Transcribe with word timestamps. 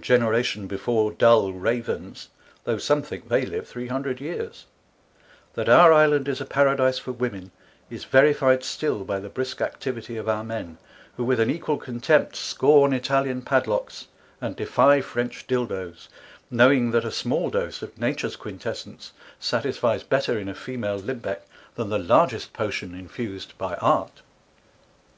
2>> 0.00 0.02
Generation 0.02 0.66
before 0.66 1.12
dull 1.12 1.52
Ravens, 1.52 2.30
though 2.64 2.78
some 2.78 3.02
think 3.02 3.28
they 3.28 3.44
live 3.44 3.68
three 3.68 3.88
hundred 3.88 4.18
years: 4.18 4.64
That 5.52 5.68
our 5.68 5.92
Island 5.92 6.26
is 6.26 6.40
a 6.40 6.46
Paradise 6.46 6.96
for 6.98 7.12
Women, 7.12 7.50
is 7.90 8.04
verified 8.04 8.64
still 8.64 9.04
by 9.04 9.20
the 9.20 9.28
brisk 9.28 9.60
Activity 9.60 10.16
of 10.16 10.26
our 10.26 10.42
Men, 10.42 10.78
who 11.18 11.24
with 11.24 11.38
an 11.38 11.50
equal 11.50 11.76
Contempt 11.76 12.34
scorn 12.34 12.94
Italian 12.94 13.42
Padlocks, 13.42 14.06
and 14.40 14.56
defie 14.56 15.02
French 15.02 15.46
Dildo's, 15.46 16.08
knowing 16.50 16.92
that 16.92 17.04
a 17.04 17.08
┬Ā┬Ā┬Ā┬Ā┬Ā┬Ā 17.08 17.08
2 17.08 17.08
5 17.10 17.14
small 17.16 17.50
Doze 17.50 17.82
of 17.82 17.98
Natures 17.98 18.36
Quintessence, 18.36 19.12
satisfies 19.38 20.02
better 20.02 20.38
in 20.38 20.48
a 20.48 20.54
Female 20.54 20.98
Limbeck, 20.98 21.42
than 21.74 21.90
the 21.90 21.98
largest 21.98 22.54
Potion 22.54 22.94
infused 22.94 23.52
by 23.58 23.74
Art. 23.74 24.22